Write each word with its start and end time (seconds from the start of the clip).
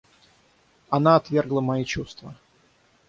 Она 0.89 1.15
отвергла 1.15 1.61
мои 1.61 1.85
чувства. 1.85 2.33